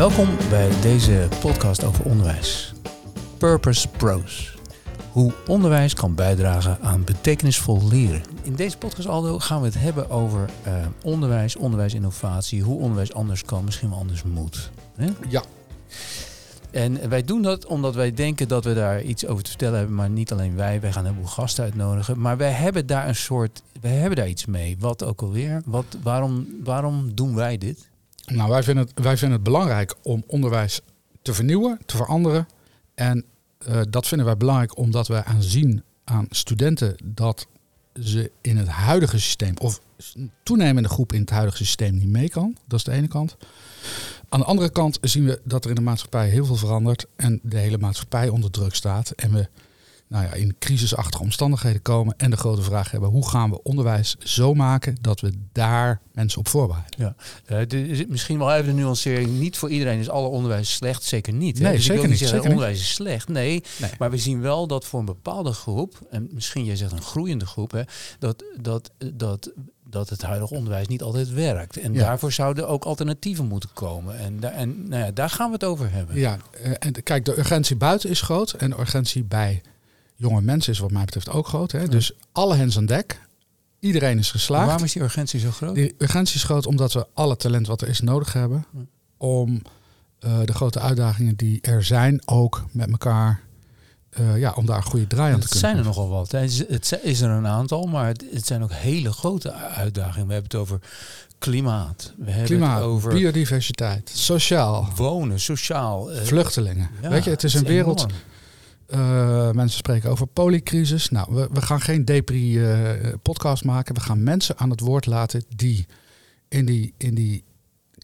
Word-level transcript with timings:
Welkom 0.00 0.28
bij 0.50 0.80
deze 0.80 1.28
podcast 1.40 1.84
over 1.84 2.04
onderwijs. 2.04 2.72
Purpose 3.38 3.88
Pros. 3.88 4.56
Hoe 5.12 5.32
onderwijs 5.46 5.94
kan 5.94 6.14
bijdragen 6.14 6.78
aan 6.80 7.04
betekenisvol 7.04 7.88
leren. 7.88 8.22
In 8.42 8.54
deze 8.54 8.78
podcast 8.78 9.08
Aldo 9.08 9.38
gaan 9.38 9.60
we 9.60 9.66
het 9.66 9.78
hebben 9.78 10.10
over 10.10 10.50
uh, 10.66 10.72
onderwijs, 11.02 11.56
onderwijsinnovatie, 11.56 12.62
hoe 12.62 12.80
onderwijs 12.80 13.12
anders 13.14 13.44
kan, 13.44 13.64
misschien 13.64 13.88
wel 13.88 13.98
anders 13.98 14.22
moet. 14.22 14.70
Hè? 14.94 15.08
Ja. 15.28 15.42
En 16.70 17.08
wij 17.08 17.24
doen 17.24 17.42
dat 17.42 17.66
omdat 17.66 17.94
wij 17.94 18.14
denken 18.14 18.48
dat 18.48 18.64
we 18.64 18.74
daar 18.74 19.02
iets 19.02 19.26
over 19.26 19.42
te 19.42 19.50
vertellen 19.50 19.78
hebben, 19.78 19.96
maar 19.96 20.10
niet 20.10 20.32
alleen 20.32 20.56
wij. 20.56 20.80
Wij 20.80 20.92
gaan 20.92 21.04
een 21.04 21.10
heleboel 21.10 21.32
gasten 21.32 21.64
uitnodigen. 21.64 22.20
Maar 22.20 22.36
wij 22.36 22.52
hebben 22.52 22.86
daar 22.86 23.08
een 23.08 23.16
soort, 23.16 23.62
wij 23.80 23.92
hebben 23.94 24.16
daar 24.16 24.28
iets 24.28 24.46
mee. 24.46 24.76
Wat 24.78 25.04
ook 25.04 25.22
alweer? 25.22 25.62
Wat, 25.64 25.96
waarom, 26.02 26.46
waarom 26.64 27.14
doen 27.14 27.34
wij 27.34 27.58
dit? 27.58 27.89
Nou, 28.30 28.50
wij 28.50 28.62
vinden, 28.62 28.84
het, 28.84 29.04
wij 29.04 29.16
vinden 29.16 29.36
het 29.36 29.46
belangrijk 29.46 29.94
om 30.02 30.24
onderwijs 30.26 30.80
te 31.22 31.34
vernieuwen, 31.34 31.78
te 31.86 31.96
veranderen. 31.96 32.48
En 32.94 33.24
uh, 33.68 33.80
dat 33.88 34.06
vinden 34.06 34.26
wij 34.26 34.36
belangrijk 34.36 34.78
omdat 34.78 35.08
wij 35.08 35.24
aanzien 35.24 35.82
aan 36.04 36.26
studenten 36.30 36.96
dat 37.04 37.46
ze 38.02 38.30
in 38.40 38.56
het 38.56 38.68
huidige 38.68 39.18
systeem, 39.18 39.54
of 39.58 39.80
toenemende 40.42 40.88
groep 40.88 41.12
in 41.12 41.20
het 41.20 41.30
huidige 41.30 41.56
systeem, 41.56 41.94
niet 41.94 42.08
mee 42.08 42.28
kan. 42.28 42.56
Dat 42.66 42.78
is 42.78 42.84
de 42.84 42.92
ene 42.92 43.08
kant. 43.08 43.36
Aan 44.28 44.40
de 44.40 44.46
andere 44.46 44.70
kant 44.70 44.98
zien 45.00 45.24
we 45.24 45.40
dat 45.44 45.64
er 45.64 45.70
in 45.70 45.76
de 45.76 45.82
maatschappij 45.82 46.28
heel 46.28 46.44
veel 46.44 46.56
verandert 46.56 47.06
en 47.16 47.40
de 47.42 47.58
hele 47.58 47.78
maatschappij 47.78 48.28
onder 48.28 48.50
druk 48.50 48.74
staat. 48.74 49.10
En 49.10 49.32
we 49.32 49.48
nou 50.10 50.24
ja, 50.24 50.32
in 50.32 50.56
crisisachtige 50.58 51.22
omstandigheden 51.22 51.82
komen 51.82 52.14
en 52.16 52.30
de 52.30 52.36
grote 52.36 52.62
vraag 52.62 52.90
hebben: 52.90 53.10
hoe 53.10 53.28
gaan 53.28 53.50
we 53.50 53.62
onderwijs 53.62 54.16
zo 54.18 54.54
maken 54.54 54.96
dat 55.00 55.20
we 55.20 55.32
daar 55.52 56.00
mensen 56.12 56.38
op 56.38 56.48
voorbereiden? 56.48 56.90
Ja, 56.98 57.14
uh, 57.72 58.06
misschien 58.08 58.38
wel 58.38 58.54
even 58.54 58.66
de 58.66 58.80
nuancering: 58.80 59.38
niet 59.38 59.58
voor 59.58 59.70
iedereen 59.70 59.98
is 59.98 60.08
alle 60.08 60.28
onderwijs 60.28 60.74
slecht, 60.74 61.02
zeker 61.02 61.32
niet. 61.32 61.58
Hè? 61.58 61.64
Nee, 61.64 61.76
dus 61.76 61.84
zeker 61.84 62.08
niet. 62.08 62.18
Zeggen, 62.18 62.36
zeker 62.36 62.50
onderwijs 62.50 62.80
is 62.80 62.94
slecht. 62.94 63.28
Nee, 63.28 63.62
nee, 63.78 63.90
maar 63.98 64.10
we 64.10 64.18
zien 64.18 64.40
wel 64.40 64.66
dat 64.66 64.84
voor 64.84 64.98
een 65.00 65.04
bepaalde 65.04 65.52
groep, 65.52 65.98
en 66.10 66.28
misschien 66.32 66.64
jij 66.64 66.76
zegt 66.76 66.92
een 66.92 67.02
groeiende 67.02 67.46
groep, 67.46 67.70
hè, 67.70 67.82
dat, 68.18 68.44
dat, 68.60 68.90
dat 69.14 69.52
dat 69.90 70.08
het 70.08 70.22
huidige 70.22 70.54
onderwijs 70.54 70.88
niet 70.88 71.02
altijd 71.02 71.32
werkt. 71.32 71.76
En 71.76 71.92
daarvoor 71.92 72.32
zouden 72.32 72.68
ook 72.68 72.84
alternatieven 72.84 73.46
moeten 73.46 73.70
komen. 73.72 74.18
En, 74.18 74.40
daar, 74.40 74.52
en 74.52 74.88
nou 74.88 75.04
ja, 75.04 75.10
daar 75.10 75.30
gaan 75.30 75.46
we 75.46 75.52
het 75.52 75.64
over 75.64 75.92
hebben. 75.92 76.16
Ja, 76.16 76.36
eh, 76.62 76.72
en 76.78 77.02
kijk, 77.02 77.24
de 77.24 77.38
urgentie 77.38 77.76
buiten 77.76 78.10
is 78.10 78.20
groot 78.20 78.52
en 78.52 78.70
de 78.70 78.78
urgentie 78.78 79.24
bij 79.24 79.62
jonge 80.20 80.40
mensen 80.40 80.72
is 80.72 80.78
wat 80.78 80.90
mij 80.90 81.04
betreft 81.04 81.28
ook 81.28 81.46
groot. 81.46 81.72
Hè? 81.72 81.88
Dus 81.88 82.12
alle 82.32 82.54
hens 82.54 82.76
aan 82.76 82.86
dek. 82.86 83.20
Iedereen 83.78 84.18
is 84.18 84.30
geslaagd. 84.30 84.66
waarom 84.66 84.84
is 84.84 84.92
die 84.92 85.02
urgentie 85.02 85.40
zo 85.40 85.50
groot? 85.50 85.74
Die 85.74 85.94
urgentie 85.98 86.34
is 86.34 86.44
groot 86.44 86.66
omdat 86.66 86.92
we 86.92 87.06
alle 87.14 87.36
talent 87.36 87.66
wat 87.66 87.80
er 87.80 87.88
is 87.88 88.00
nodig 88.00 88.32
hebben. 88.32 88.66
Om 89.16 89.62
uh, 90.20 90.38
de 90.44 90.52
grote 90.52 90.80
uitdagingen 90.80 91.36
die 91.36 91.60
er 91.60 91.84
zijn 91.84 92.22
ook 92.24 92.64
met 92.72 92.90
elkaar 92.90 93.40
uh, 94.18 94.38
ja, 94.38 94.52
om 94.56 94.66
daar 94.66 94.76
een 94.76 94.82
goede 94.82 95.06
draai 95.06 95.32
aan 95.32 95.40
te 95.40 95.48
kunnen. 95.48 95.68
Het 95.68 95.76
zijn 95.76 95.76
er 95.76 95.84
nogal 95.84 96.08
wat. 96.08 96.30
Het 96.32 97.00
is 97.02 97.20
er 97.20 97.30
een 97.30 97.46
aantal, 97.46 97.86
maar 97.86 98.06
het, 98.06 98.24
het, 98.32 98.46
zijn 98.46 98.62
ook 98.62 98.72
hele 98.72 99.12
grote 99.12 99.52
uitdagingen. 99.52 100.26
We 100.26 100.32
hebben 100.32 100.50
het 100.50 100.60
over 100.60 100.80
klimaat. 101.38 102.12
We 102.16 102.30
hebben 102.30 102.44
klimaat, 102.44 102.76
het 102.76 102.84
over 102.84 103.14
biodiversiteit, 103.14 104.10
sociaal. 104.14 104.88
Wonen, 104.96 105.40
sociaal. 105.40 106.12
Uh, 106.12 106.22
vluchtelingen. 106.22 106.90
Ja, 107.02 107.08
Weet 107.08 107.24
je, 107.24 107.30
het 107.30 107.44
is 107.44 107.54
een 107.54 107.64
wereld. 107.64 108.06
Uh, 108.94 109.50
mensen 109.50 109.78
spreken 109.78 110.10
over 110.10 110.26
polycrisis. 110.26 111.08
Nou, 111.08 111.34
we, 111.34 111.48
we 111.52 111.62
gaan 111.62 111.80
geen 111.80 112.04
depri-podcast 112.04 113.64
maken. 113.64 113.94
We 113.94 114.00
gaan 114.00 114.22
mensen 114.22 114.58
aan 114.58 114.70
het 114.70 114.80
woord 114.80 115.06
laten 115.06 115.44
die 115.56 115.86
in 116.48 116.66
die, 116.66 116.94
in 116.96 117.14
die 117.14 117.44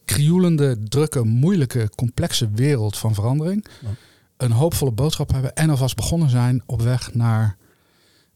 krioelende, 0.05 0.83
drukke, 0.83 1.23
moeilijke, 1.23 1.89
complexe 1.95 2.49
wereld 2.51 2.97
van 2.97 3.13
verandering 3.13 3.65
een 4.37 4.51
hoopvolle 4.51 4.91
boodschap 4.91 5.31
hebben 5.31 5.55
en 5.55 5.69
alvast 5.69 5.95
begonnen 5.95 6.29
zijn 6.29 6.63
op 6.65 6.81
weg 6.81 7.13
naar 7.13 7.57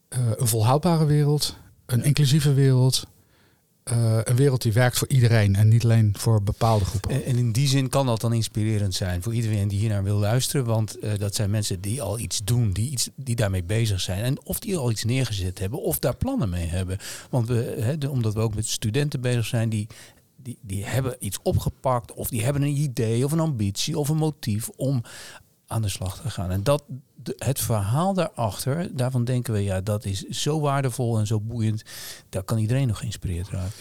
uh, 0.09 0.19
een 0.35 0.47
volhoudbare 0.47 1.05
wereld, 1.05 1.55
een 1.85 2.03
inclusieve 2.03 2.53
wereld, 2.53 3.07
uh, 3.91 4.19
een 4.23 4.35
wereld 4.35 4.61
die 4.61 4.73
werkt 4.73 4.97
voor 4.97 5.07
iedereen 5.07 5.55
en 5.55 5.67
niet 5.67 5.83
alleen 5.83 6.13
voor 6.17 6.43
bepaalde 6.43 6.85
groepen. 6.85 7.25
En, 7.25 7.37
in 7.37 7.51
die 7.51 7.67
zin 7.67 7.89
kan 7.89 8.05
dat 8.05 8.21
dan 8.21 8.33
inspirerend 8.33 8.93
zijn 8.93 9.21
voor 9.21 9.33
iedereen 9.33 9.67
die 9.67 9.79
hier 9.79 9.89
naar 9.89 10.03
wil 10.03 10.17
luisteren. 10.17 10.65
Want 10.65 11.03
uh, 11.03 11.11
dat 11.17 11.35
zijn 11.35 11.49
mensen 11.49 11.81
die 11.81 12.01
al 12.01 12.19
iets 12.19 12.41
doen, 12.43 12.71
die, 12.71 12.91
iets, 12.91 13.09
die 13.15 13.35
daarmee 13.35 13.63
bezig 13.63 14.01
zijn. 14.01 14.23
En 14.23 14.45
of 14.45 14.59
die 14.59 14.77
al 14.77 14.91
iets 14.91 15.03
neergezet 15.03 15.59
hebben 15.59 15.81
of 15.81 15.99
daar 15.99 16.15
plannen 16.15 16.49
mee 16.49 16.67
hebben. 16.67 16.97
Want 17.29 17.47
we, 17.47 17.95
de, 17.99 18.09
omdat 18.09 18.33
we 18.33 18.39
ook 18.39 18.55
met 18.55 18.67
studenten 18.67 19.21
bezig 19.21 19.45
zijn 19.45 19.69
die 19.69 19.87
die, 20.43 20.57
die 20.61 20.85
hebben 20.85 21.15
iets 21.19 21.39
opgepakt 21.43 22.13
of 22.13 22.29
die 22.29 22.43
hebben 22.43 22.61
een 22.61 22.77
idee 22.77 23.25
of 23.25 23.31
een 23.31 23.39
ambitie 23.39 23.99
of 23.99 24.09
een 24.09 24.17
motief 24.17 24.69
om 24.69 25.03
aan 25.71 25.81
de 25.81 25.89
slag 25.89 26.21
te 26.21 26.29
gaan. 26.29 26.51
En 26.51 26.63
dat, 26.63 26.83
het 27.37 27.59
verhaal 27.59 28.13
daarachter, 28.13 28.95
daarvan 28.95 29.23
denken 29.23 29.53
we, 29.53 29.63
ja, 29.63 29.81
dat 29.81 30.05
is 30.05 30.23
zo 30.27 30.59
waardevol 30.59 31.19
en 31.19 31.27
zo 31.27 31.39
boeiend. 31.39 31.83
Daar 32.29 32.43
kan 32.43 32.57
iedereen 32.57 32.87
nog 32.87 32.97
geïnspireerd 32.97 33.49
raken. 33.49 33.71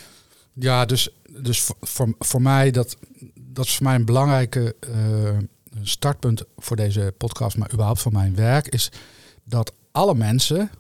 Ja, 0.53 0.85
dus, 0.85 1.09
dus 1.41 1.61
voor, 1.81 2.15
voor, 2.19 2.43
mij, 2.43 2.71
dat, 2.71 2.97
dat 3.41 3.65
is 3.65 3.75
voor 3.75 3.87
mij 3.87 3.95
een 3.95 4.05
belangrijke 4.05 4.77
uh, 4.89 5.39
startpunt 5.83 6.43
voor 6.57 6.77
deze 6.77 7.15
podcast, 7.17 7.57
maar 7.57 7.73
überhaupt 7.73 8.01
voor 8.01 8.13
mijn 8.13 8.35
werk, 8.35 8.69
is 8.69 8.91
dat 9.45 9.73
alle 9.93 10.15
mensen, 10.15 10.71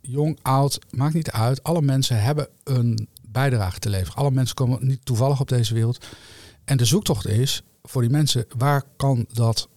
jong, 0.00 0.38
oud, 0.42 0.78
maakt 0.90 1.14
niet 1.14 1.30
uit, 1.30 1.62
alle 1.62 1.82
mensen 1.82 2.22
hebben 2.22 2.48
een 2.64 3.08
bijdrage 3.22 3.78
te 3.78 3.88
leveren. 3.88 4.14
Alle 4.14 4.30
mensen 4.30 4.54
komen 4.54 4.86
niet 4.86 5.04
toevallig 5.04 5.40
op 5.40 5.48
deze 5.48 5.74
wereld. 5.74 6.06
En 6.64 6.76
de 6.76 6.84
zoektocht 6.84 7.26
is 7.26 7.62
voor 7.82 8.02
die 8.02 8.10
mensen, 8.10 8.46
waar 8.56 8.82
kan 8.96 9.26
dat 9.32 9.68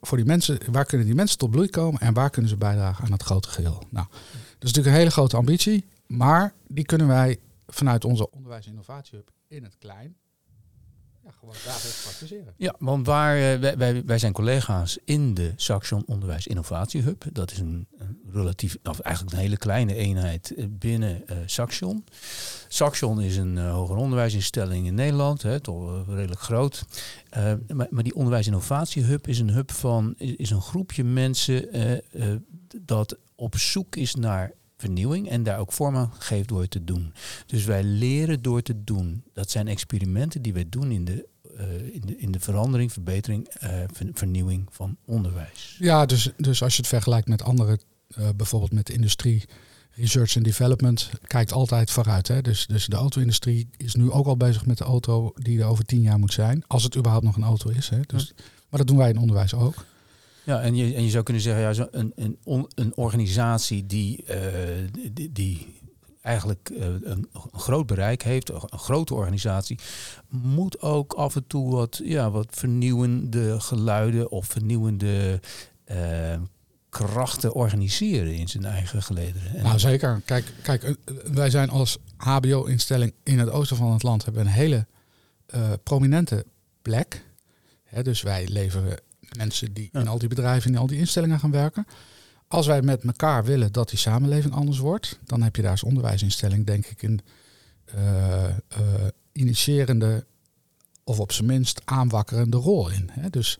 voor 0.00 0.16
die 0.16 0.26
mensen, 0.26 0.58
waar 0.72 0.84
kunnen 0.84 1.06
die 1.06 1.14
mensen 1.14 1.38
tot 1.38 1.50
bloei 1.50 1.70
komen 1.70 2.00
en 2.00 2.14
waar 2.14 2.30
kunnen 2.30 2.50
ze 2.50 2.56
bijdragen 2.56 3.04
aan 3.04 3.12
het 3.12 3.22
grote 3.22 3.48
geheel? 3.48 3.82
Nou, 3.88 4.06
dat 4.10 4.68
is 4.68 4.72
natuurlijk 4.72 4.86
een 4.86 5.00
hele 5.00 5.10
grote 5.10 5.36
ambitie, 5.36 5.84
maar 6.06 6.52
die 6.66 6.84
kunnen 6.84 7.06
wij 7.06 7.38
vanuit 7.66 8.04
onze 8.04 8.30
onderwijs- 8.30 8.64
en 8.64 8.70
innovatiehub 8.70 9.30
in 9.48 9.62
het 9.62 9.76
klein 9.78 10.16
ja, 11.30 11.72
gewoon. 11.72 12.52
Ja, 12.56 12.74
want 12.78 13.06
waar, 13.06 13.36
uh, 13.36 13.74
wij, 13.76 14.04
wij 14.04 14.18
zijn 14.18 14.32
collega's 14.32 14.98
in 15.04 15.34
de 15.34 15.52
Saxion 15.56 16.02
Onderwijs 16.06 16.46
Innovatie 16.46 17.02
Hub. 17.02 17.24
Dat 17.32 17.50
is 17.50 17.58
een, 17.58 17.86
relatief, 18.32 18.76
of 18.82 19.00
eigenlijk 19.00 19.36
een 19.36 19.42
hele 19.42 19.56
kleine 19.56 19.94
eenheid 19.94 20.54
eh, 20.54 20.64
binnen 20.68 21.22
uh, 21.30 21.36
Saxion. 21.46 22.04
Saxion 22.68 23.20
is 23.20 23.36
een 23.36 23.58
hoger 23.58 23.96
onderwijsinstelling 23.96 24.86
in 24.86 24.94
Nederland, 24.94 25.42
hè, 25.42 25.60
toch 25.60 26.06
redelijk 26.08 26.40
groot. 26.40 26.84
maar, 27.68 27.86
maar, 27.90 28.02
die 28.02 28.14
Onderwijs 28.14 28.46
Innovatie 28.46 29.02
Hub 29.02 29.26
is 29.26 29.38
een 29.38 29.50
hub 29.50 29.72
van, 29.72 30.14
is, 30.16 30.36
is 30.36 30.50
een 30.50 30.62
groepje 30.62 31.04
mensen 31.04 31.68
dat 32.80 33.16
op 33.34 33.56
zoek 33.56 33.96
is 33.96 34.14
naar 34.14 34.52
vernieuwing 34.80 35.28
en 35.28 35.42
daar 35.42 35.58
ook 35.58 35.72
vorm 35.72 35.96
aan 35.96 36.12
geeft 36.18 36.48
door 36.48 36.68
te 36.68 36.84
doen. 36.84 37.12
Dus 37.46 37.64
wij 37.64 37.82
leren 37.82 38.42
door 38.42 38.62
te 38.62 38.84
doen. 38.84 39.24
Dat 39.32 39.50
zijn 39.50 39.68
experimenten 39.68 40.42
die 40.42 40.52
wij 40.52 40.66
doen 40.68 40.90
in 40.90 41.04
de, 41.04 41.28
uh, 41.58 41.94
in 41.94 42.02
de, 42.04 42.16
in 42.16 42.32
de 42.32 42.40
verandering, 42.40 42.92
verbetering, 42.92 43.48
uh, 43.62 43.70
vernieuwing 44.12 44.68
van 44.70 44.96
onderwijs. 45.04 45.76
Ja, 45.78 46.06
dus, 46.06 46.30
dus 46.36 46.62
als 46.62 46.72
je 46.72 46.80
het 46.80 46.90
vergelijkt 46.90 47.28
met 47.28 47.42
andere, 47.42 47.78
uh, 48.18 48.28
bijvoorbeeld 48.36 48.72
met 48.72 48.86
de 48.86 48.92
industrie, 48.92 49.44
research 49.90 50.36
and 50.36 50.44
development 50.44 51.10
kijkt 51.26 51.52
altijd 51.52 51.90
vooruit. 51.90 52.28
Hè? 52.28 52.42
Dus, 52.42 52.66
dus 52.66 52.86
de 52.86 52.96
auto-industrie 52.96 53.68
is 53.76 53.94
nu 53.94 54.10
ook 54.10 54.26
al 54.26 54.36
bezig 54.36 54.66
met 54.66 54.78
de 54.78 54.84
auto 54.84 55.32
die 55.34 55.60
er 55.60 55.66
over 55.66 55.84
tien 55.84 56.00
jaar 56.00 56.18
moet 56.18 56.32
zijn. 56.32 56.64
Als 56.66 56.82
het 56.82 56.96
überhaupt 56.96 57.24
nog 57.24 57.36
een 57.36 57.42
auto 57.42 57.70
is. 57.70 57.88
Hè? 57.88 58.00
Dus, 58.06 58.32
maar 58.68 58.78
dat 58.78 58.86
doen 58.86 58.96
wij 58.96 59.10
in 59.10 59.18
onderwijs 59.18 59.54
ook. 59.54 59.84
Ja, 60.44 60.60
en 60.60 60.76
je, 60.76 60.94
en 60.94 61.04
je 61.04 61.10
zou 61.10 61.24
kunnen 61.24 61.42
zeggen, 61.42 61.62
ja, 61.62 61.72
zo 61.72 61.88
een, 61.90 62.12
een, 62.14 62.38
een 62.74 62.96
organisatie 62.96 63.86
die, 63.86 64.24
uh, 64.28 64.36
die, 65.12 65.32
die, 65.32 65.78
eigenlijk 66.22 66.70
uh, 66.72 66.86
een, 67.02 67.28
groot 67.52 67.86
bereik 67.86 68.22
heeft, 68.22 68.48
een 68.48 68.78
grote 68.78 69.14
organisatie, 69.14 69.78
moet 70.28 70.80
ook 70.80 71.12
af 71.12 71.36
en 71.36 71.46
toe 71.46 71.70
wat, 71.70 72.00
ja, 72.04 72.30
wat 72.30 72.46
vernieuwende 72.50 73.60
geluiden 73.60 74.30
of 74.30 74.46
vernieuwende 74.46 75.40
uh, 75.90 75.96
krachten 76.88 77.54
organiseren 77.54 78.34
in 78.34 78.48
zijn 78.48 78.64
eigen 78.64 79.02
gelederen. 79.02 79.62
Nou 79.62 79.78
zeker. 79.78 80.22
Kijk, 80.24 80.52
kijk 80.62 80.96
wij 81.32 81.50
zijn 81.50 81.70
als 81.70 81.98
HBO-instelling 82.16 83.12
in 83.22 83.38
het 83.38 83.50
oosten 83.50 83.76
van 83.76 83.92
het 83.92 84.02
land 84.02 84.24
hebben 84.24 84.42
een 84.42 84.52
hele 84.52 84.86
prominente 85.82 86.44
plek. 86.82 87.24
dus 88.02 88.22
wij 88.22 88.48
leveren 88.48 88.98
mensen 89.36 89.72
die 89.72 89.88
in 89.92 90.08
al 90.08 90.18
die 90.18 90.28
bedrijven, 90.28 90.70
in 90.70 90.78
al 90.78 90.86
die 90.86 90.98
instellingen 90.98 91.38
gaan 91.38 91.50
werken. 91.50 91.86
Als 92.48 92.66
wij 92.66 92.82
met 92.82 93.04
elkaar 93.04 93.44
willen 93.44 93.72
dat 93.72 93.88
die 93.88 93.98
samenleving 93.98 94.54
anders 94.54 94.78
wordt, 94.78 95.18
dan 95.24 95.42
heb 95.42 95.56
je 95.56 95.62
daar 95.62 95.70
als 95.70 95.82
onderwijsinstelling, 95.82 96.66
denk 96.66 96.86
ik, 96.86 97.02
een 97.02 97.20
uh, 97.94 98.44
uh, 98.44 99.06
initiërende 99.32 100.26
of 101.04 101.20
op 101.20 101.32
zijn 101.32 101.46
minst 101.46 101.80
aanwakkerende 101.84 102.56
rol 102.56 102.90
in. 102.90 103.10
Hè? 103.12 103.30
Dus 103.30 103.58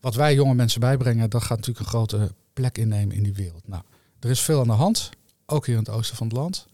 wat 0.00 0.14
wij 0.14 0.34
jonge 0.34 0.54
mensen 0.54 0.80
bijbrengen, 0.80 1.30
dat 1.30 1.42
gaat 1.42 1.56
natuurlijk 1.58 1.78
een 1.78 1.92
grote 1.92 2.34
plek 2.52 2.78
innemen 2.78 3.16
in 3.16 3.22
die 3.22 3.34
wereld. 3.34 3.68
Nou, 3.68 3.82
er 4.20 4.30
is 4.30 4.40
veel 4.40 4.60
aan 4.60 4.66
de 4.66 4.72
hand, 4.72 5.10
ook 5.46 5.66
hier 5.66 5.76
in 5.76 5.82
het 5.82 5.90
oosten 5.90 6.16
van 6.16 6.26
het 6.26 6.36
land. 6.36 6.66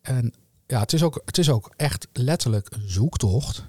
En 0.00 0.34
ja, 0.66 0.80
het 0.80 0.92
is 0.92 1.02
ook, 1.02 1.22
het 1.24 1.38
is 1.38 1.50
ook 1.50 1.72
echt 1.76 2.08
letterlijk 2.12 2.68
een 2.70 2.88
zoektocht 2.90 3.64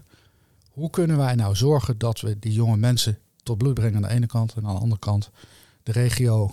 hoe 0.71 0.89
kunnen 0.89 1.17
wij 1.17 1.35
nou 1.35 1.55
zorgen 1.55 1.97
dat 1.97 2.21
we 2.21 2.39
die 2.39 2.53
jonge 2.53 2.77
mensen 2.77 3.17
tot 3.43 3.57
bloei 3.57 3.73
brengen 3.73 3.95
aan 3.95 4.09
de 4.09 4.15
ene 4.15 4.25
kant 4.27 4.53
en 4.53 4.65
aan 4.65 4.75
de 4.75 4.81
andere 4.81 4.99
kant 5.01 5.29
de 5.83 5.91
regio 5.91 6.51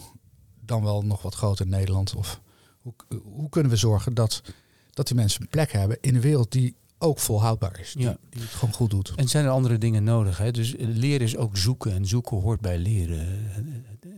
dan 0.60 0.82
wel 0.82 1.02
nog 1.02 1.22
wat 1.22 1.34
groter 1.34 1.64
in 1.64 1.70
Nederland? 1.70 2.14
Of 2.14 2.40
hoe, 2.80 2.94
hoe 3.22 3.48
kunnen 3.48 3.70
we 3.70 3.76
zorgen 3.76 4.14
dat, 4.14 4.42
dat 4.90 5.06
die 5.06 5.16
mensen 5.16 5.40
een 5.42 5.48
plek 5.48 5.72
hebben 5.72 5.98
in 6.00 6.14
een 6.14 6.20
wereld 6.20 6.52
die 6.52 6.74
ook 7.00 7.18
volhoudbaar 7.18 7.80
is. 7.80 7.92
Die, 7.92 8.04
Ja. 8.04 8.16
die 8.30 8.40
het 8.42 8.50
gewoon 8.50 8.74
goed 8.74 8.90
doet. 8.90 9.12
En 9.16 9.28
zijn 9.28 9.44
er 9.44 9.50
andere 9.50 9.78
dingen 9.78 10.04
nodig? 10.04 10.38
Hè? 10.38 10.50
Dus 10.50 10.74
leren 10.78 11.26
is 11.26 11.36
ook 11.36 11.56
zoeken. 11.56 11.92
En 11.92 12.06
zoeken 12.06 12.40
hoort 12.40 12.60
bij 12.60 12.78
leren, 12.78 13.46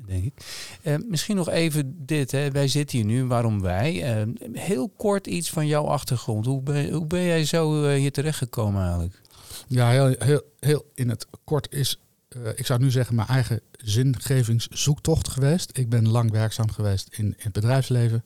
denk 0.07 0.25
ik. 0.25 0.45
Eh, 0.83 0.95
misschien 1.09 1.37
nog 1.37 1.49
even 1.49 2.07
dit. 2.07 2.31
Hè? 2.31 2.51
Wij 2.51 2.69
zitten 2.69 2.97
hier 2.99 3.07
nu. 3.07 3.25
Waarom 3.25 3.61
wij? 3.61 4.03
Eh, 4.21 4.27
heel 4.53 4.89
kort 4.89 5.27
iets 5.27 5.51
van 5.51 5.67
jouw 5.67 5.85
achtergrond. 5.85 6.47
Hoe 6.47 6.63
ben, 6.63 6.91
hoe 6.93 7.07
ben 7.07 7.23
jij 7.23 7.45
zo 7.45 7.85
eh, 7.85 7.99
hier 7.99 8.13
terechtgekomen 8.13 8.83
eigenlijk? 8.83 9.21
Ja, 9.69 9.91
heel, 9.91 10.15
heel, 10.19 10.43
heel 10.59 10.85
in 10.95 11.09
het 11.09 11.27
kort 11.45 11.73
is, 11.73 12.01
eh, 12.31 12.49
ik 12.55 12.67
zou 12.67 12.81
nu 12.81 12.91
zeggen, 12.91 13.15
mijn 13.15 13.29
eigen 13.29 13.61
zingevingszoektocht 13.73 15.29
geweest. 15.29 15.79
Ik 15.79 15.89
ben 15.89 16.09
lang 16.09 16.31
werkzaam 16.31 16.71
geweest 16.71 17.09
in, 17.11 17.35
het 17.39 17.53
bedrijfsleven, 17.53 18.23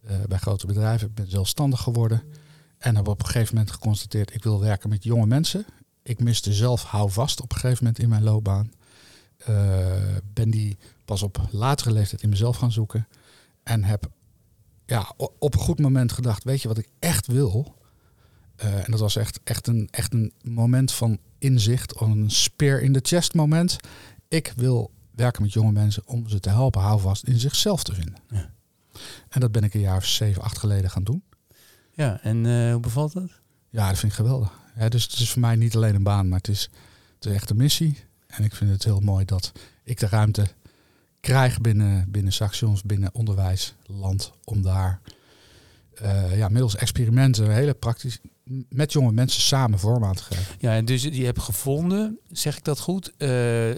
eh, 0.00 0.16
bij 0.28 0.38
grote 0.38 0.66
bedrijven. 0.66 1.08
Ik 1.08 1.14
ben 1.14 1.30
zelfstandig 1.30 1.80
geworden 1.80 2.22
en 2.78 2.96
heb 2.96 3.08
op 3.08 3.20
een 3.20 3.26
gegeven 3.26 3.54
moment 3.54 3.72
geconstateerd, 3.72 4.34
ik 4.34 4.42
wil 4.42 4.60
werken 4.60 4.88
met 4.88 5.04
jonge 5.04 5.26
mensen. 5.26 5.66
Ik 6.02 6.20
miste 6.20 6.52
zelf 6.52 6.82
houvast 6.82 7.40
op 7.40 7.52
een 7.52 7.58
gegeven 7.58 7.84
moment 7.84 8.02
in 8.02 8.08
mijn 8.08 8.22
loopbaan. 8.22 8.72
Eh, 9.36 10.16
ben 10.32 10.50
die 10.50 10.78
pas 11.04 11.22
op 11.22 11.40
latere 11.50 11.92
leeftijd 11.92 12.22
in 12.22 12.28
mezelf 12.28 12.56
gaan 12.56 12.72
zoeken. 12.72 13.08
En 13.62 13.84
heb 13.84 14.10
ja, 14.86 15.12
op 15.38 15.54
een 15.54 15.60
goed 15.60 15.78
moment 15.78 16.12
gedacht, 16.12 16.44
weet 16.44 16.62
je 16.62 16.68
wat 16.68 16.78
ik 16.78 16.88
echt 16.98 17.26
wil? 17.26 17.74
Eh, 18.58 18.74
en 18.74 18.90
dat 18.90 19.00
was 19.00 19.16
echt, 19.16 19.40
echt, 19.44 19.66
een, 19.66 19.88
echt 19.90 20.12
een 20.12 20.32
moment 20.42 20.92
van 20.92 21.18
inzicht, 21.38 22.00
een 22.00 22.30
spear 22.30 22.80
in 22.80 22.92
de 22.92 23.00
chest 23.02 23.34
moment. 23.34 23.76
Ik 24.28 24.52
wil 24.56 24.90
werken 25.14 25.42
met 25.42 25.52
jonge 25.52 25.72
mensen 25.72 26.02
om 26.06 26.28
ze 26.28 26.40
te 26.40 26.48
helpen 26.48 26.80
houvast 26.80 27.24
in 27.24 27.38
zichzelf 27.38 27.82
te 27.82 27.94
vinden. 27.94 28.16
Ja. 28.30 28.50
En 29.28 29.40
dat 29.40 29.52
ben 29.52 29.64
ik 29.64 29.74
een 29.74 29.80
jaar 29.80 29.96
of 29.96 30.06
zeven, 30.06 30.42
acht 30.42 30.58
geleden 30.58 30.90
gaan 30.90 31.04
doen. 31.04 31.22
Ja, 31.92 32.20
en 32.22 32.46
eh, 32.46 32.72
hoe 32.72 32.80
bevalt 32.80 33.12
dat? 33.12 33.30
Ja, 33.70 33.88
dat 33.88 33.98
vind 33.98 34.12
ik 34.12 34.18
geweldig. 34.18 34.52
Ja, 34.76 34.88
dus 34.88 35.02
het 35.02 35.12
is 35.12 35.30
voor 35.30 35.40
mij 35.40 35.56
niet 35.56 35.76
alleen 35.76 35.94
een 35.94 36.02
baan, 36.02 36.28
maar 36.28 36.38
het 36.38 36.48
is, 36.48 36.70
het 37.14 37.26
is 37.26 37.32
echt 37.32 37.50
een 37.50 37.56
missie. 37.56 38.04
En 38.26 38.44
ik 38.44 38.54
vind 38.54 38.70
het 38.70 38.84
heel 38.84 39.00
mooi 39.00 39.24
dat 39.24 39.52
ik 39.84 39.98
de 39.98 40.08
ruimte 40.08 40.46
krijg 41.20 41.60
binnen, 41.60 42.10
binnen 42.10 42.32
Saxions, 42.32 42.82
binnen 42.82 43.14
onderwijsland, 43.14 44.32
om 44.44 44.62
daar 44.62 45.00
eh, 45.94 46.36
ja, 46.36 46.48
middels 46.48 46.76
experimenten 46.76 47.52
hele 47.52 47.74
praktisch 47.74 48.18
met 48.68 48.92
jonge 48.92 49.12
mensen 49.12 49.42
samen 49.42 49.78
vorm 49.78 50.04
aan 50.04 50.14
te 50.14 50.22
geven. 50.22 50.54
Ja, 50.58 50.74
en 50.74 50.84
dus 50.84 51.02
je 51.02 51.24
hebt 51.24 51.40
gevonden, 51.40 52.18
zeg 52.30 52.56
ik 52.56 52.64
dat 52.64 52.80
goed, 52.80 53.12
eh, 53.16 53.70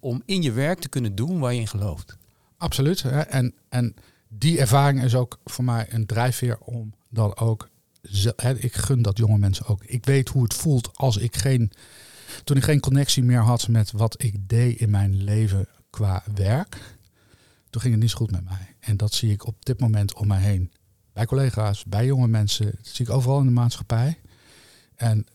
om 0.00 0.22
in 0.26 0.42
je 0.42 0.52
werk 0.52 0.78
te 0.78 0.88
kunnen 0.88 1.14
doen 1.14 1.38
waar 1.38 1.54
je 1.54 1.60
in 1.60 1.68
gelooft. 1.68 2.16
Absoluut. 2.56 3.02
Hè? 3.02 3.20
En, 3.20 3.54
en 3.68 3.94
die 4.28 4.58
ervaring 4.58 5.02
is 5.02 5.14
ook 5.14 5.38
voor 5.44 5.64
mij 5.64 5.86
een 5.90 6.06
drijfveer 6.06 6.58
om 6.58 6.94
dan 7.08 7.36
ook. 7.36 7.68
Hè, 8.36 8.58
ik 8.58 8.74
gun 8.74 9.02
dat 9.02 9.18
jonge 9.18 9.38
mensen 9.38 9.66
ook. 9.66 9.84
Ik 9.84 10.04
weet 10.04 10.28
hoe 10.28 10.42
het 10.42 10.54
voelt 10.54 10.90
als 10.96 11.16
ik 11.16 11.36
geen. 11.36 11.72
Toen 12.44 12.56
ik 12.56 12.62
geen 12.62 12.80
connectie 12.80 13.22
meer 13.22 13.40
had 13.40 13.68
met 13.68 13.92
wat 13.92 14.22
ik 14.22 14.48
deed 14.48 14.80
in 14.80 14.90
mijn 14.90 15.22
leven 15.22 15.68
qua 15.90 16.22
werk. 16.34 16.96
Toen 17.70 17.80
ging 17.80 17.94
het 17.94 18.02
niet 18.02 18.10
zo 18.10 18.16
goed 18.16 18.30
met 18.30 18.44
mij. 18.44 18.76
En 18.80 18.96
dat 18.96 19.12
zie 19.12 19.32
ik 19.32 19.46
op 19.46 19.64
dit 19.64 19.80
moment 19.80 20.14
om 20.14 20.26
mij 20.26 20.40
heen. 20.40 20.72
Bij 21.14 21.26
collega's, 21.26 21.84
bij 21.84 22.06
jonge 22.06 22.28
mensen. 22.28 22.66
Dat 22.66 22.74
zie 22.82 23.06
ik 23.06 23.12
overal 23.12 23.38
in 23.38 23.46
de 23.46 23.52
maatschappij. 23.52 24.18
En 24.96 25.26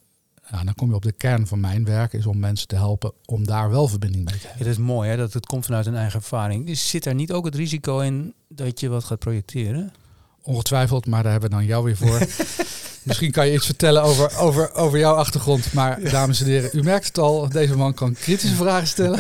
dan 0.50 0.76
kom 0.76 0.90
je 0.90 0.96
op 0.96 1.02
de 1.02 1.12
kern 1.12 1.48
van 1.48 1.60
mijn 1.60 1.86
werk. 1.86 2.14
Is 2.14 2.26
om 2.26 2.40
mensen 2.40 2.68
te 2.68 2.76
helpen 2.76 3.12
om 3.26 3.46
daar 3.46 3.70
wel 3.70 3.88
verbinding 3.88 4.26
mee 4.26 4.40
te 4.40 4.48
hebben. 4.48 4.66
dat 4.66 4.74
is 4.74 4.84
mooi, 4.84 5.10
hè? 5.10 5.18
dat 5.18 5.34
het 5.34 5.46
komt 5.46 5.66
vanuit 5.66 5.86
een 5.86 5.96
eigen 5.96 6.20
ervaring. 6.20 6.66
Dus 6.66 6.90
zit 6.90 7.04
daar 7.04 7.16
niet 7.16 7.32
ook 7.32 7.46
het 7.46 7.56
risico 7.56 8.00
in 8.00 8.34
dat 8.48 8.80
je 8.80 8.90
wat 8.90 9.04
gaat 9.04 9.20
projecteren? 9.20 9.94
Ongetwijfeld, 10.44 11.06
maar 11.08 11.24
daar 11.24 11.32
hebben 11.32 11.50
we 11.50 11.56
dan 11.56 11.66
jou 11.66 11.84
weer 11.84 11.98
voor. 11.98 12.20
Misschien 13.04 13.32
kan 13.32 13.48
je 13.48 13.54
iets 13.54 13.66
vertellen 13.66 14.02
over, 14.04 14.38
over, 14.38 14.74
over 14.74 15.00
jouw 15.00 15.14
achtergrond. 15.16 15.74
Maar 15.74 16.10
dames 16.10 16.40
en 16.42 16.46
heren, 16.48 16.70
u 16.74 16.84
merkt 16.84 17.08
het 17.08 17.18
al, 17.18 17.50
deze 17.50 17.76
man 17.78 17.94
kan 17.94 18.14
kritische 18.14 18.56
vragen 18.56 18.88
stellen. 18.88 19.20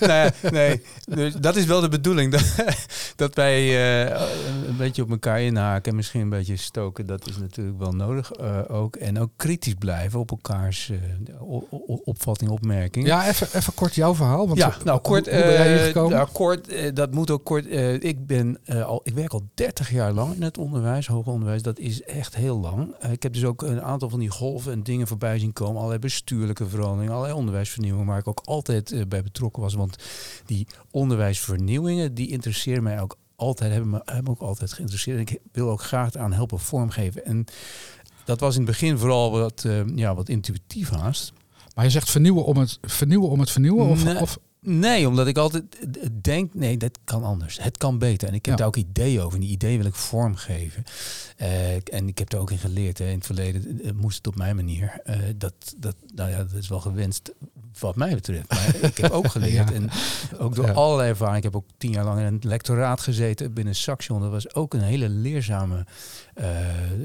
nou 0.00 0.12
ja, 0.12 0.30
nee, 0.50 0.82
dus 1.04 1.34
dat 1.34 1.56
is 1.56 1.64
wel 1.64 1.80
de 1.80 1.88
bedoeling. 1.88 2.32
Dat, 2.32 2.44
dat 3.16 3.34
wij 3.34 3.60
eh, 4.06 4.20
een 4.66 4.76
beetje 4.76 5.02
op 5.02 5.10
elkaar 5.10 5.40
inhaken 5.42 5.90
en 5.90 5.96
misschien 5.96 6.20
een 6.20 6.28
beetje 6.28 6.56
stoken. 6.56 7.06
Dat 7.06 7.28
is 7.28 7.36
natuurlijk 7.38 7.78
wel 7.78 7.92
nodig 7.92 8.30
eh, 8.32 8.58
ook. 8.68 8.96
En 8.96 9.20
ook 9.20 9.30
kritisch 9.36 9.74
blijven 9.78 10.20
op 10.20 10.30
elkaars 10.30 10.90
eh, 10.90 10.96
opvatting, 12.04 12.50
opmerking. 12.50 13.06
Ja, 13.06 13.28
even, 13.28 13.48
even 13.54 13.74
kort 13.74 13.94
jouw 13.94 14.14
verhaal. 14.14 14.46
Want 14.46 14.58
ja, 14.58 14.76
nou 14.84 15.00
kort, 15.00 15.24
hoe, 15.26 15.34
hoe 15.34 15.44
ben 15.44 15.52
jij 15.52 15.68
hier 15.68 15.80
eh, 15.80 15.86
gekomen? 15.86 16.16
nou, 16.16 16.28
kort 16.32 16.68
eh, 16.68 16.90
dat 16.94 17.10
moet 17.14 17.30
ook 17.30 17.44
kort. 17.44 17.66
eh, 17.68 17.92
ik, 17.94 18.26
ben, 18.26 18.58
eh, 18.64 18.84
al, 18.84 19.00
ik 19.04 19.14
werk 19.14 19.32
al 19.32 19.42
30 19.54 19.90
jaar 19.90 20.12
lang 20.12 20.38
het 20.42 20.58
onderwijs, 20.58 21.06
hoger 21.06 21.32
onderwijs. 21.32 21.62
Dat 21.62 21.78
is 21.78 22.02
echt 22.02 22.36
heel 22.36 22.58
lang. 22.58 22.94
Eh, 23.00 23.12
ik 23.12 23.22
heb 23.22 23.32
dus 23.32 23.44
ook 23.44 23.62
een 23.62 23.82
aantal 23.82 24.08
van 24.08 24.18
die 24.18 24.30
golven 24.30 24.72
en 24.72 24.82
dingen 24.82 25.06
voorbij 25.06 25.38
zien 25.38 25.52
komen. 25.52 25.76
Allerlei 25.76 25.98
bestuurlijke 25.98 26.68
veranderingen, 26.68 27.12
allerlei 27.12 27.38
onderwijsvernieuwingen, 27.38 28.06
waar 28.06 28.18
ik 28.18 28.28
ook 28.28 28.40
altijd 28.44 28.92
eh, 28.92 29.06
bij 29.08 29.22
betrokken 29.22 29.62
was. 29.62 29.74
Want 29.74 29.96
die 30.46 30.66
onderwijsvernieuwingen, 30.90 32.14
die 32.14 32.28
interesseren 32.28 32.82
mij 32.82 33.00
ook 33.00 33.16
altijd, 33.36 33.72
hebben 33.72 33.90
me, 33.90 34.00
hebben 34.04 34.24
me 34.24 34.30
ook 34.30 34.48
altijd 34.48 34.72
geïnteresseerd. 34.72 35.16
En 35.16 35.34
ik 35.34 35.40
wil 35.52 35.70
ook 35.70 35.82
graag 35.82 36.16
aan 36.16 36.32
helpen 36.32 36.58
vormgeven. 36.58 37.24
En 37.24 37.44
dat 38.24 38.40
was 38.40 38.54
in 38.56 38.60
het 38.60 38.70
begin 38.70 38.98
vooral 38.98 39.30
wat, 39.30 39.64
eh, 39.64 39.80
ja, 39.94 40.14
wat 40.14 40.28
intuïtief 40.28 40.88
haast. 40.90 41.32
Maar 41.74 41.84
je 41.84 41.90
zegt 41.90 42.10
vernieuwen 42.10 42.44
om 42.44 42.56
het 42.56 42.78
vernieuwen. 42.82 43.28
Om 43.28 43.40
het 43.40 43.50
vernieuwen 43.50 43.86
of, 43.86 44.04
Nee. 44.04 44.20
of, 44.20 44.38
Nee, 44.64 45.08
omdat 45.08 45.26
ik 45.26 45.36
altijd 45.36 45.64
eh, 45.78 46.06
denk, 46.22 46.54
nee, 46.54 46.76
dat 46.76 46.98
kan 47.04 47.24
anders. 47.24 47.60
Het 47.62 47.76
kan 47.76 47.98
beter. 47.98 48.28
En 48.28 48.34
ik 48.34 48.44
heb 48.44 48.54
Ja. 48.54 48.58
daar 48.58 48.66
ook 48.68 48.76
ideeën 48.76 49.20
over. 49.20 49.34
En 49.34 49.40
die 49.40 49.50
ideeën 49.50 49.76
wil 49.78 49.86
ik 49.86 49.94
vormgeven. 49.94 50.84
Eh, 51.36 51.74
en 51.74 52.08
ik 52.08 52.18
heb 52.18 52.32
er 52.32 52.38
ook 52.38 52.50
in 52.50 52.58
geleerd. 52.58 52.98
Hè. 52.98 53.08
In 53.08 53.16
het 53.16 53.26
verleden 53.26 53.80
eh, 53.82 53.92
moest 53.92 54.16
het 54.16 54.26
op 54.26 54.36
mijn 54.36 54.56
manier. 54.56 55.00
Eh, 55.04 55.16
dat, 55.36 55.54
dat, 55.76 55.96
nou 56.14 56.30
ja, 56.30 56.36
dat 56.36 56.52
is 56.52 56.68
wel 56.68 56.80
gewenst 56.80 57.32
wat 57.78 57.96
mij 57.96 58.14
betreft. 58.14 58.48
Maar 58.50 58.74
ik 58.90 58.96
heb 58.96 59.10
ook 59.10 59.28
geleerd. 59.30 59.68
Ja. 59.68 59.74
En 59.74 59.90
ook 60.38 60.54
door 60.54 60.72
allerlei 60.72 61.08
ervaringen. 61.08 61.38
Ik 61.38 61.44
heb 61.44 61.56
ook 61.56 61.66
tien 61.78 61.90
jaar 61.92 62.04
lang 62.04 62.18
in 62.20 62.24
een 62.26 62.38
lectoraat 62.42 63.00
gezeten 63.00 63.52
binnen 63.52 63.74
Saxion. 63.74 64.20
Dat 64.20 64.30
was 64.30 64.54
ook 64.54 64.74
een 64.74 64.82
hele 64.82 65.08
leerzame 65.08 65.86
eh, 66.34 66.46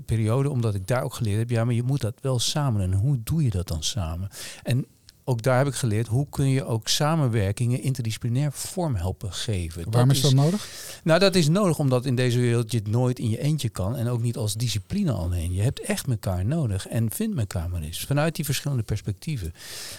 periode. 0.05 0.49
Omdat 0.49 0.75
ik 0.75 0.87
daar 0.87 1.03
ook 1.03 1.13
geleerd 1.13 1.39
heb. 1.39 1.49
Ja, 1.49 1.65
maar 1.65 1.73
je 1.73 1.83
moet 1.83 2.01
dat 2.01 2.13
wel 2.21 2.39
samen. 2.39 2.81
En 2.81 2.93
hoe 2.93 3.19
doe 3.23 3.43
je 3.43 3.49
dat 3.49 3.67
dan 3.67 3.83
samen? 3.83 4.29
En 4.63 4.85
ook 5.29 5.41
daar 5.41 5.57
heb 5.57 5.67
ik 5.67 5.73
geleerd, 5.73 6.07
hoe 6.07 6.27
kun 6.29 6.49
je 6.49 6.65
ook 6.65 6.87
samenwerkingen 6.87 7.81
interdisciplinair 7.81 8.51
vorm 8.51 8.95
helpen 8.95 9.33
geven. 9.33 9.91
waarom 9.91 10.09
is 10.09 10.21
dat 10.21 10.33
nodig? 10.33 10.67
Nou, 11.03 11.19
dat 11.19 11.35
is 11.35 11.47
nodig 11.47 11.79
omdat 11.79 12.05
in 12.05 12.15
deze 12.15 12.39
wereld 12.39 12.71
je 12.71 12.77
het 12.77 12.87
nooit 12.87 13.19
in 13.19 13.29
je 13.29 13.41
eentje 13.41 13.69
kan 13.69 13.95
en 13.95 14.07
ook 14.07 14.21
niet 14.21 14.37
als 14.37 14.53
discipline 14.53 15.11
alleen. 15.11 15.53
Je 15.53 15.61
hebt 15.61 15.81
echt 15.81 16.07
elkaar 16.07 16.45
nodig 16.45 16.87
en 16.87 17.11
vind 17.11 17.37
elkaar 17.37 17.69
maar 17.69 17.81
eens. 17.81 18.05
Vanuit 18.05 18.35
die 18.35 18.45
verschillende 18.45 18.83
perspectieven. 18.83 19.53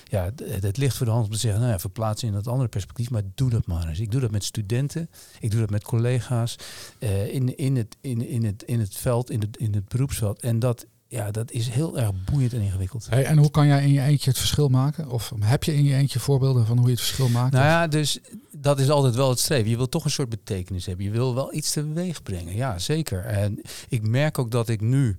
Ja, 0.04 0.30
het 0.44 0.76
ligt 0.76 0.96
voor 0.96 1.06
de 1.06 1.12
hand 1.12 1.24
om 1.24 1.32
te 1.32 1.38
zeggen, 1.38 1.60
nou 1.60 1.72
ja, 1.72 1.78
verplaats 1.78 2.20
je 2.20 2.26
in 2.26 2.32
dat 2.32 2.46
andere 2.46 2.68
perspectief, 2.68 3.10
maar 3.10 3.22
doe 3.34 3.50
dat 3.50 3.66
maar 3.66 3.88
eens. 3.88 4.00
Ik 4.00 4.10
doe 4.10 4.20
dat 4.20 4.30
met 4.30 4.44
studenten, 4.44 5.10
ik 5.40 5.50
doe 5.50 5.60
dat 5.60 5.70
met 5.70 5.84
collega's 5.84 6.56
eh, 6.98 7.34
in, 7.34 7.56
in, 7.56 7.76
het, 7.76 7.96
in, 8.00 8.28
in, 8.28 8.44
het, 8.44 8.62
in 8.62 8.80
het 8.80 8.94
veld, 8.96 9.30
in 9.30 9.40
het, 9.40 9.56
in 9.56 9.74
het 9.74 9.88
beroepsveld. 9.88 10.40
En 10.40 10.58
dat, 10.58 10.86
ja, 11.08 11.30
dat 11.30 11.50
is 11.50 11.68
heel 11.68 11.98
erg 11.98 12.24
boeiend 12.24 12.52
en 12.52 12.60
ingewikkeld. 12.60 13.06
Hey, 13.10 13.24
en 13.24 13.38
hoe 13.38 13.50
kan 13.50 13.66
jij 13.66 13.82
in 13.82 13.92
je 13.92 14.00
eentje 14.00 14.30
het 14.30 14.38
verschil 14.38 14.68
maken? 14.68 15.08
Of 15.08 15.32
heb 15.40 15.64
je 15.64 15.74
in 15.74 15.84
je 15.84 15.94
eentje 15.94 16.20
voorbeelden 16.20 16.66
van 16.66 16.76
hoe 16.76 16.86
je 16.86 16.92
het 16.92 17.00
verschil 17.00 17.28
maakt? 17.28 17.52
Nou 17.52 17.64
ja, 17.64 17.86
dus 17.86 18.18
dat 18.52 18.80
is 18.80 18.90
altijd 18.90 19.14
wel 19.14 19.28
het 19.28 19.38
streven. 19.38 19.70
Je 19.70 19.76
wil 19.76 19.88
toch 19.88 20.04
een 20.04 20.10
soort 20.10 20.28
betekenis 20.28 20.86
hebben. 20.86 21.04
Je 21.04 21.10
wil 21.10 21.34
wel 21.34 21.54
iets 21.54 21.72
teweeg 21.72 22.22
brengen. 22.22 22.56
Ja, 22.56 22.78
zeker. 22.78 23.24
En 23.24 23.60
ik 23.88 24.08
merk 24.08 24.38
ook 24.38 24.50
dat 24.50 24.68
ik 24.68 24.80
nu, 24.80 25.16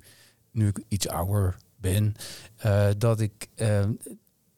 nu 0.51 0.67
ik 0.67 0.83
iets 0.87 1.07
ouder 1.07 1.55
ben, 1.77 2.15
eh, 2.55 2.87
dat 2.97 3.19
ik 3.19 3.47
eh, 3.55 3.85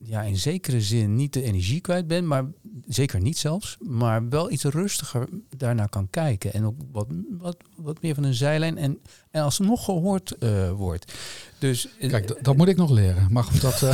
ja, 0.03 0.22
in 0.22 0.38
zekere 0.38 0.81
zin 0.81 1.15
niet 1.15 1.34
de 1.34 1.43
energie 1.43 1.81
kwijt 1.81 2.08
ben, 2.08 2.27
maar 2.27 2.46
zeker 2.88 3.22
niet 3.22 3.38
zelfs, 3.38 3.77
maar 3.79 4.29
wel 4.29 4.51
iets 4.51 4.63
rustiger 4.63 5.27
daarnaar 5.58 5.89
kan 5.89 6.10
kijken. 6.10 6.53
En 6.53 6.65
ook 6.65 6.75
wat, 6.91 7.08
wat, 7.38 7.58
wat 7.75 8.01
meer 8.01 8.15
van 8.15 8.24
een 8.24 8.34
zijlijn 8.34 8.77
en, 8.77 9.00
en 9.31 9.43
alsnog 9.43 9.86
gehoord 9.86 10.31
eh, 10.38 10.72
wordt. 10.72 11.13
Dus, 11.60 11.88
eh, 12.00 12.10
Kijk, 12.10 12.43
dat 12.43 12.58
moet 12.58 12.67
ik 12.67 12.77
nog 12.77 12.89
leren. 12.91 13.27
Mag 13.31 13.53
ik 13.55 13.62
dat... 13.62 13.81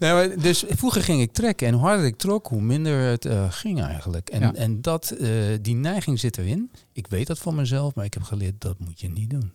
Nee, 0.00 0.12
maar 0.12 0.38
dus 0.38 0.64
vroeger 0.68 1.02
ging 1.02 1.20
ik 1.20 1.32
trekken 1.32 1.66
en 1.66 1.74
hoe 1.74 1.82
harder 1.82 2.06
ik 2.06 2.16
trok, 2.16 2.46
hoe 2.46 2.60
minder 2.60 3.00
het 3.00 3.28
ging 3.54 3.82
eigenlijk. 3.82 4.28
En, 4.30 4.40
Ja. 4.40 4.54
en 4.54 4.80
dat, 4.80 5.16
die 5.60 5.74
neiging 5.74 6.20
zit 6.20 6.38
erin. 6.38 6.70
Ik 6.92 7.06
weet 7.06 7.26
dat 7.26 7.38
van 7.38 7.54
mezelf, 7.54 7.94
maar 7.94 8.04
ik 8.04 8.14
heb 8.14 8.22
geleerd 8.22 8.54
dat 8.60 8.78
moet 8.78 9.00
je 9.00 9.08
niet 9.08 9.30
doen. 9.30 9.52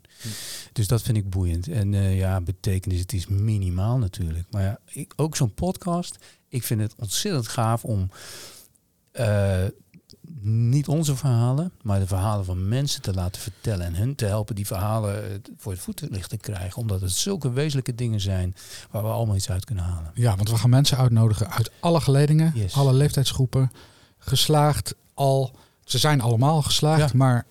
Dus 0.74 0.88
dat 0.88 1.02
vind 1.02 1.18
ik 1.18 1.30
boeiend. 1.30 1.68
En 1.68 1.94
eh, 1.94 2.18
ja, 2.18 2.42
betekenis, 2.42 3.00
het 3.00 3.14
is 3.14 3.28
minimaal 3.28 3.98
natuurlijk. 3.98 4.46
Maar 4.52 4.64
ja, 4.64 4.80
ik, 4.86 5.14
ook 5.16 5.36
zo'n 5.36 5.54
podcast, 5.54 6.18
ik 6.48 6.64
vind 6.64 6.82
het 6.82 6.94
ontzettend 6.98 7.48
gaaf 7.48 7.84
om 7.84 8.10
eh, 9.12 9.64
niet 10.42 10.88
onze 10.88 11.16
verhalen, 11.16 11.72
maar 11.82 12.00
de 12.00 12.08
verhalen 12.08 12.46
van 12.46 12.68
mensen 12.68 13.02
te 13.02 13.14
laten 13.14 13.42
vertellen. 13.42 13.86
En 13.86 13.96
hun 13.96 14.16
te 14.16 14.26
helpen 14.26 14.56
die 14.56 14.68
verhalen 14.68 15.24
eh, 15.32 15.40
voor 15.58 15.72
het 15.72 15.82
voetlicht 15.82 16.30
te 16.30 16.38
krijgen. 16.38 16.82
Omdat 16.82 17.02
het 17.02 17.12
zulke 17.12 17.52
wezenlijke 17.52 17.96
dingen 17.96 18.20
zijn 18.20 18.56
waar 18.92 19.04
we 19.04 19.10
allemaal 19.10 19.36
iets 19.36 19.50
uit 19.50 19.66
kunnen 19.66 19.84
halen. 19.84 20.12
Ja, 20.14 20.36
want 20.36 20.50
we 20.50 20.56
gaan 20.58 20.70
mensen 20.70 20.98
uitnodigen 20.98 21.50
uit 21.52 21.72
alle 21.80 22.02
geledingen, 22.02 22.52
Yes. 22.56 22.74
alle 22.74 22.94
leeftijdsgroepen. 22.94 23.72
Geslaagd 24.18 24.96
al. 25.14 25.56
Ze 25.84 25.98
zijn 25.98 26.22
allemaal 26.22 26.62
geslaagd, 26.62 27.12
Ja. 27.12 27.18
maar 27.18 27.46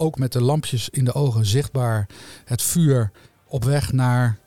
ook 0.00 0.18
met 0.18 0.32
de 0.32 0.42
lampjes 0.42 0.88
in 0.88 1.04
de 1.04 1.12
ogen 1.14 1.46
zichtbaar. 1.46 2.06
Het 2.44 2.62
vuur 2.62 3.10
op 3.46 3.64
weg 3.64 3.92
naar 3.92 4.38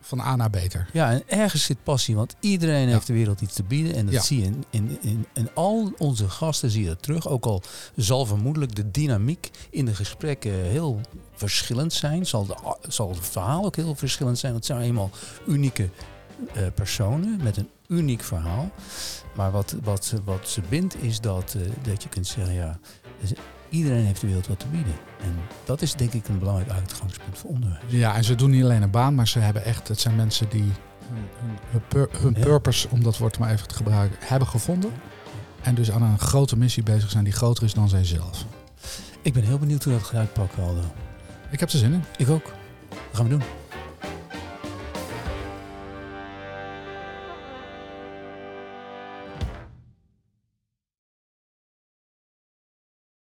van 0.00 0.20
A 0.20 0.36
naar 0.36 0.50
beter. 0.50 0.88
Ja, 0.92 1.10
en 1.10 1.22
ergens 1.26 1.64
zit 1.64 1.82
passie, 1.82 2.16
want 2.16 2.34
iedereen 2.40 2.86
Ja. 2.86 2.92
heeft 2.94 3.06
de 3.06 3.12
wereld 3.12 3.40
iets 3.40 3.54
te 3.54 3.62
bieden. 3.62 3.94
En 3.94 4.04
dat 4.04 4.14
Ja. 4.14 4.20
zie 4.22 4.38
je 4.40 4.44
in, 4.44 4.64
in, 4.70 4.98
in, 5.00 5.26
in 5.34 5.48
al 5.54 5.92
onze 5.98 6.28
gasten 6.28 6.70
zie 6.70 6.82
je 6.82 6.88
dat 6.88 7.02
terug. 7.02 7.28
Ook 7.28 7.44
al 7.44 7.62
zal 7.96 8.26
vermoedelijk 8.26 8.74
de 8.74 8.90
dynamiek 8.90 9.50
in 9.70 9.84
de 9.84 9.94
gesprekken 9.94 10.52
heel 10.52 11.00
verschillend 11.34 11.92
zijn. 11.92 12.26
Zal, 12.26 12.46
de, 12.46 12.54
zal 12.88 13.08
het 13.08 13.18
verhaal 13.26 13.64
ook 13.64 13.76
heel 13.76 13.94
verschillend 13.94 14.38
zijn. 14.38 14.54
Het 14.54 14.66
zijn 14.66 14.80
eenmaal 14.80 15.10
unieke 15.46 15.88
eh, 16.54 16.62
personen 16.74 17.40
met 17.42 17.56
een 17.56 17.68
uniek 17.88 18.22
verhaal. 18.22 18.70
Maar 19.34 19.50
wat, 19.50 19.74
wat, 19.82 20.04
ze- 20.04 20.24
wat 20.24 20.48
ze 20.48 20.60
bindt 20.68 21.02
is 21.02 21.20
dat, 21.20 21.54
eh, 21.56 21.62
dat 21.82 22.02
je 22.02 22.08
kunt 22.08 22.26
zeggen, 22.26 22.54
ja, 22.54 22.78
iedereen 23.70 24.04
heeft 24.04 24.20
de 24.20 24.26
wereld 24.26 24.46
wat 24.46 24.58
te 24.58 24.66
bieden. 24.66 24.92
En 25.22 25.34
dat 25.64 25.82
is 25.82 25.94
denk 25.94 26.12
ik 26.12 26.28
een 26.28 26.38
belangrijk 26.38 26.70
uitgangspunt 26.70 27.38
voor 27.38 27.50
onderwijs. 27.50 27.82
Ja, 27.86 28.14
en 28.16 28.24
ze 28.24 28.34
doen 28.34 28.50
niet 28.50 28.62
alleen 28.62 28.82
een 28.82 28.90
baan, 28.90 29.14
maar 29.14 29.28
ze 29.28 29.38
hebben 29.38 29.64
echt. 29.64 29.88
Het 29.88 30.00
zijn 30.00 30.16
mensen 30.16 30.48
die 30.48 30.62
hun, 30.62 31.24
hun, 31.40 31.56
hun 31.70 31.82
pur- 31.88 32.08
hun 32.22 32.34
Ja. 32.36 32.40
purpose, 32.44 32.88
om 32.90 33.02
dat 33.02 33.18
woord 33.18 33.38
maar 33.38 33.50
even 33.50 33.68
te 33.68 33.74
gebruiken, 33.74 34.18
hebben 34.20 34.48
gevonden. 34.48 34.90
En 35.62 35.74
dus 35.74 35.90
aan 35.90 36.02
een 36.02 36.18
grote 36.18 36.56
missie 36.56 36.82
bezig 36.82 37.10
zijn 37.10 37.24
die 37.24 37.32
groter 37.32 37.64
is 37.64 37.74
dan 37.74 37.88
zijzelf. 37.88 38.44
Ik 39.22 39.32
ben 39.32 39.42
heel 39.42 39.58
benieuwd 39.58 39.84
hoe 39.84 39.92
dat 39.92 40.02
gaat 40.02 40.14
uitpakken, 40.18 40.62
Aldo. 40.62 40.80
Ik 41.50 41.60
heb 41.60 41.70
er 41.70 41.78
zin 41.78 41.92
in. 41.92 42.04
Ik 42.16 42.28
ook. 42.28 42.44
Dat 42.88 42.98
gaan 43.12 43.24
we 43.24 43.30
doen. 43.30 43.42